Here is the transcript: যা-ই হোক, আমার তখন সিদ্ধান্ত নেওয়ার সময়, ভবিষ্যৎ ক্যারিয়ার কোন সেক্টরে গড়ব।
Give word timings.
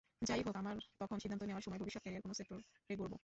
যা-ই 0.21 0.41
হোক, 0.45 0.55
আমার 0.55 0.75
তখন 0.99 1.17
সিদ্ধান্ত 1.19 1.43
নেওয়ার 1.43 1.61
সময়, 1.61 1.79
ভবিষ্যৎ 1.79 2.01
ক্যারিয়ার 2.01 2.23
কোন 2.23 2.31
সেক্টরে 2.33 2.95
গড়ব। 2.97 3.13